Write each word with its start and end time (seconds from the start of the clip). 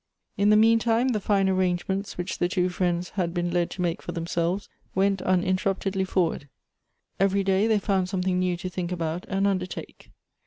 In 0.35 0.49
the 0.49 0.55
mean 0.55 0.79
time 0.79 1.09
the 1.09 1.19
fine 1.19 1.47
arrangements 1.47 2.15
whicli 2.15 2.39
the 2.39 2.49
two 2.49 2.69
friends 2.69 3.09
had 3.09 3.35
been 3.35 3.51
led 3.51 3.69
to 3.69 3.83
make 3.83 4.01
for 4.01 4.13
themselves, 4.13 4.67
went 4.95 5.19
unin 5.19 5.57
terruptedly 5.57 6.07
forward. 6.07 6.49
Every 7.19 7.43
day 7.43 7.67
they 7.67 7.77
found 7.77 8.09
something 8.09 8.39
new 8.39 8.57
to 8.57 8.67
think 8.67 8.91
about 8.91 9.27
and 9.29 9.45
undertake. 9.45 10.09